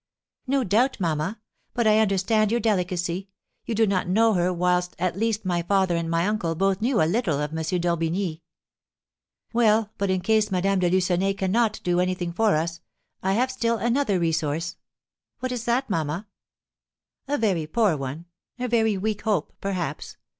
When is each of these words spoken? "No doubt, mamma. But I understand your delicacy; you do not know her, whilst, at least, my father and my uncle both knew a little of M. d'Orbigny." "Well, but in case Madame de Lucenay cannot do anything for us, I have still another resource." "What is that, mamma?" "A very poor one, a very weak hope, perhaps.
"No 0.47 0.63
doubt, 0.63 0.99
mamma. 0.99 1.39
But 1.75 1.85
I 1.85 1.99
understand 1.99 2.49
your 2.49 2.59
delicacy; 2.59 3.29
you 3.65 3.75
do 3.75 3.85
not 3.85 4.07
know 4.09 4.33
her, 4.33 4.51
whilst, 4.51 4.95
at 4.97 5.15
least, 5.15 5.45
my 5.45 5.61
father 5.61 5.95
and 5.95 6.09
my 6.09 6.25
uncle 6.27 6.55
both 6.55 6.81
knew 6.81 6.99
a 6.99 7.05
little 7.05 7.39
of 7.39 7.55
M. 7.55 7.61
d'Orbigny." 7.79 8.41
"Well, 9.53 9.91
but 9.99 10.09
in 10.09 10.21
case 10.21 10.49
Madame 10.49 10.79
de 10.79 10.89
Lucenay 10.89 11.33
cannot 11.35 11.79
do 11.83 11.99
anything 11.99 12.33
for 12.33 12.55
us, 12.55 12.81
I 13.21 13.33
have 13.33 13.51
still 13.51 13.77
another 13.77 14.17
resource." 14.17 14.75
"What 15.37 15.51
is 15.51 15.65
that, 15.65 15.87
mamma?" 15.87 16.25
"A 17.27 17.37
very 17.37 17.67
poor 17.67 17.95
one, 17.95 18.25
a 18.57 18.67
very 18.67 18.97
weak 18.97 19.21
hope, 19.21 19.53
perhaps. 19.61 20.17